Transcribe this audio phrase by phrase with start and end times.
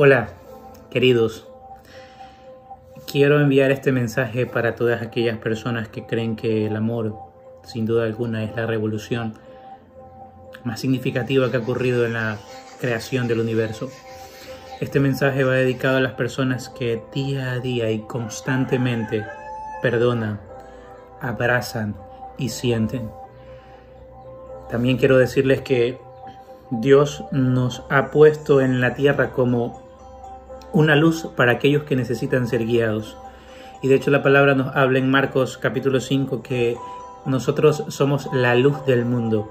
[0.00, 0.28] Hola,
[0.92, 1.48] queridos.
[3.10, 7.16] Quiero enviar este mensaje para todas aquellas personas que creen que el amor,
[7.64, 9.34] sin duda alguna, es la revolución
[10.62, 12.38] más significativa que ha ocurrido en la
[12.80, 13.90] creación del universo.
[14.80, 19.26] Este mensaje va dedicado a las personas que día a día y constantemente
[19.82, 20.38] perdonan,
[21.20, 21.96] abrazan
[22.38, 23.10] y sienten.
[24.70, 25.98] También quiero decirles que
[26.70, 29.87] Dios nos ha puesto en la tierra como
[30.72, 33.16] una luz para aquellos que necesitan ser guiados.
[33.82, 36.76] Y de hecho la palabra nos habla en Marcos capítulo 5 que
[37.26, 39.48] nosotros somos la luz del mundo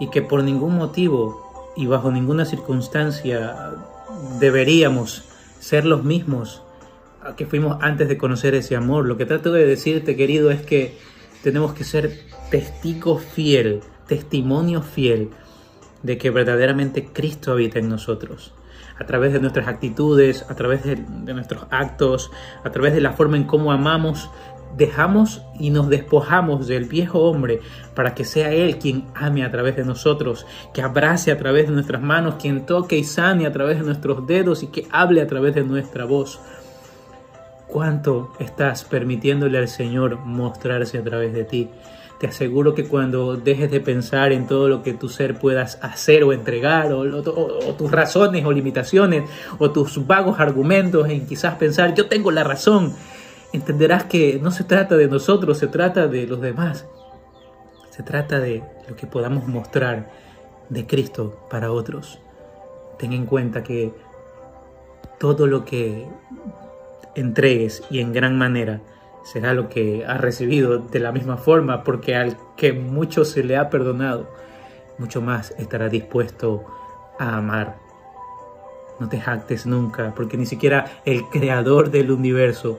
[0.00, 3.72] y que por ningún motivo y bajo ninguna circunstancia
[4.38, 5.24] deberíamos
[5.60, 6.62] ser los mismos
[7.36, 9.06] que fuimos antes de conocer ese amor.
[9.06, 10.96] Lo que trato de decirte, querido, es que
[11.42, 15.30] tenemos que ser testigo fiel, testimonio fiel
[16.02, 18.52] de que verdaderamente Cristo habita en nosotros.
[18.98, 20.96] A través de nuestras actitudes, a través de,
[21.32, 22.30] nuestros actos,
[22.64, 24.30] a través de la forma en cómo amamos,
[24.76, 27.60] dejamos y nos despojamos del viejo hombre
[27.94, 31.74] para que sea Él quien ame a través de nosotros, que abrace a través de
[31.74, 35.26] nuestras manos, quien toque y sane a través de nuestros dedos y que hable a
[35.26, 36.40] través de nuestra voz.
[37.66, 41.70] ¿Cuánto estás permitiéndole al Señor mostrarse a través de ti?
[42.18, 46.24] Te aseguro que cuando dejes de pensar en todo lo que tu ser puedas hacer
[46.24, 47.04] o entregar, o,
[47.76, 52.92] tus razones o limitaciones, o tus vagos argumentos en quizás pensar yo tengo la razón,
[53.52, 56.86] entenderás que no se trata de nosotros, se trata de los demás.
[57.90, 60.10] Se trata de lo que podamos mostrar
[60.68, 62.20] de Cristo para otros.
[62.98, 63.92] Ten en cuenta que
[65.18, 66.06] todo lo que
[67.14, 68.80] entregues y en gran manera
[69.24, 73.56] será lo que ha recibido de la misma forma, porque al que mucho se le
[73.56, 74.28] ha perdonado,
[74.98, 76.64] mucho más estará dispuesto
[77.18, 77.76] a amar.
[79.00, 82.78] No te jactes nunca, porque ni siquiera el creador del universo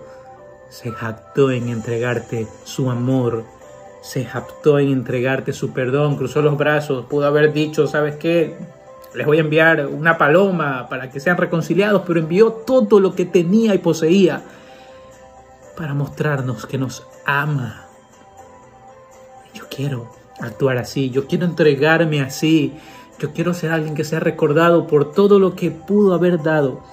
[0.70, 3.44] se jactó en entregarte su amor,
[4.02, 8.56] se jactó en entregarte su perdón, cruzó los brazos, pudo haber dicho, ¿sabes qué?
[9.16, 13.26] Les voy a enviar una paloma para que sean reconciliados, pero envió todo lo que
[13.26, 14.44] tenía y poseía
[15.80, 17.86] para mostrarnos que nos ama.
[19.54, 22.74] Yo quiero actuar así, yo quiero entregarme así,
[23.18, 26.84] yo quiero ser alguien que sea recordado por todo lo que pudo haber dado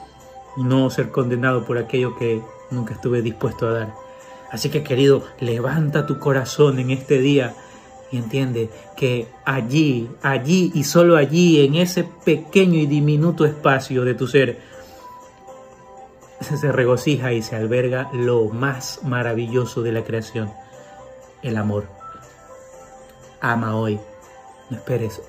[0.57, 3.95] y no ser condenado por aquello que nunca estuve dispuesto a dar.
[4.53, 7.55] Así que querido, levanta tu corazón en este día
[8.13, 14.15] y entiende que allí, allí y solo allí, en ese pequeño y diminuto espacio de
[14.15, 14.61] tu ser,
[16.41, 20.53] se regocija y se alberga lo más maravilloso de la creación,
[21.43, 21.89] el amor.
[23.41, 24.01] Ama hoy,
[24.71, 25.23] no esperes,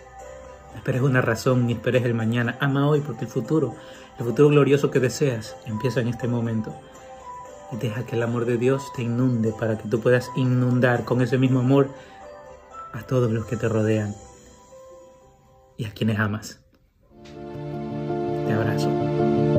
[0.72, 3.76] no esperes una razón ni esperes el mañana, ama hoy porque el futuro,
[4.18, 6.74] el futuro glorioso que deseas empieza en este momento.
[7.72, 11.22] Y deja que el amor de Dios te inunde para que tú puedas inundar con
[11.22, 11.90] ese mismo amor
[12.94, 14.16] a todos los que te rodean
[15.76, 16.60] y a quienes amas.
[18.46, 19.57] Te abrazo.